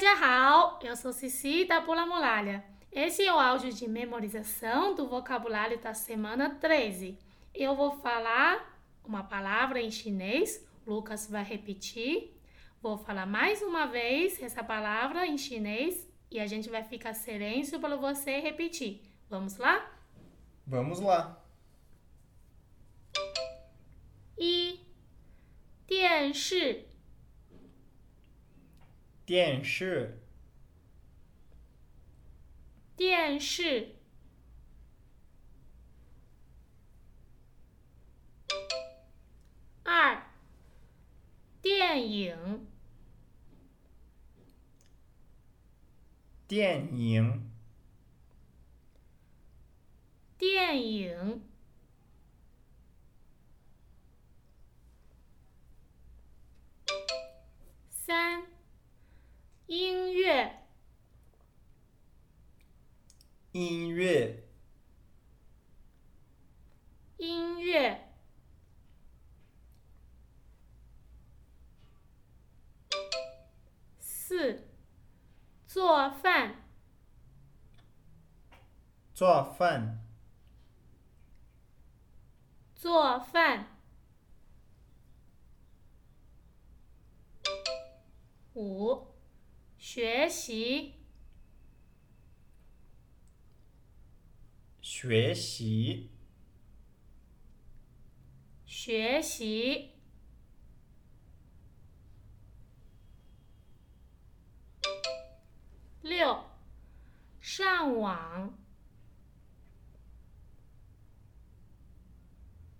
[0.00, 2.64] 家好, eu sou Cici da Pula Muralha.
[2.90, 7.18] Esse é o áudio de memorização do vocabulário da semana 13.
[7.54, 12.34] Eu vou falar uma palavra em chinês, Lucas vai repetir.
[12.80, 17.80] Vou falar mais uma vez essa palavra em chinês e a gente vai ficar silêncio
[17.80, 19.02] para você repetir.
[19.28, 19.90] Vamos lá?
[20.66, 21.42] Vamos lá.
[24.38, 24.80] 一，
[25.86, 26.84] 电视，
[29.31, 30.19] 电视，
[32.97, 33.95] 电视。
[39.83, 40.21] 二，
[41.61, 42.67] 电影，
[46.45, 47.49] 电影，
[50.37, 51.50] 电影。
[63.51, 64.47] 音乐，
[67.17, 68.07] 音乐。
[73.99, 74.69] 四，
[75.67, 76.63] 做饭，
[79.13, 80.01] 做饭，
[82.73, 83.67] 做饭。
[88.53, 89.07] 五，
[89.77, 91.00] 学习，
[94.93, 96.11] 学习，
[98.65, 99.91] 学习。
[106.01, 106.43] 六，
[107.39, 108.53] 上网，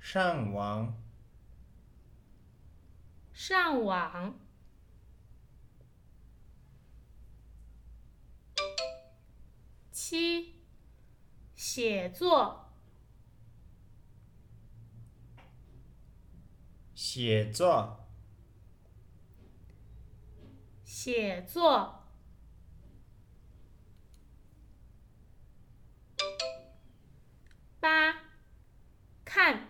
[0.00, 1.00] 上网，
[3.32, 4.34] 上网。
[11.80, 12.68] 写作，
[16.94, 18.06] 写作，
[20.84, 22.04] 写作。
[27.80, 28.14] 八，
[29.24, 29.66] 看，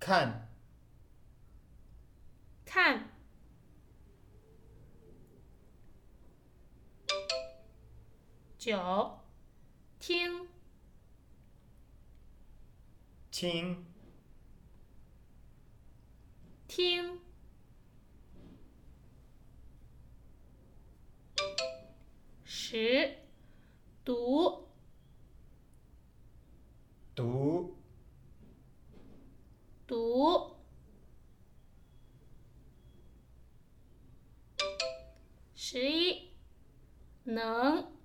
[0.00, 0.48] 看，
[2.64, 3.10] 看。
[8.68, 9.18] 九，
[9.98, 10.46] 听，
[13.30, 13.86] 听，
[16.66, 17.18] 听。
[22.44, 23.16] 十，
[24.04, 24.68] 读，
[27.14, 27.74] 读，
[29.86, 30.58] 读。
[35.54, 36.34] 十一，
[37.24, 37.97] 能，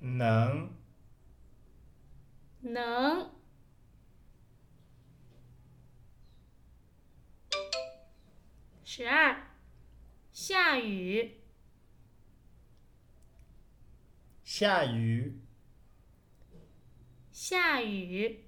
[0.00, 0.70] 能，
[2.60, 3.30] 能。
[8.84, 9.54] 十二，
[10.32, 11.40] 下雨，
[14.42, 15.40] 下雨，
[17.30, 18.44] 下雨。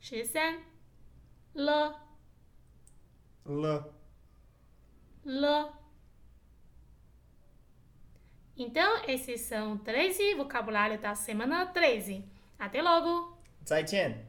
[0.00, 0.64] 十三，
[1.52, 2.08] 了，
[3.44, 3.94] 了。
[5.24, 5.87] 了。
[8.58, 12.24] Então, esses são 13 vocabulário da semana 13.
[12.58, 13.38] Até logo!
[13.64, 14.27] 再见。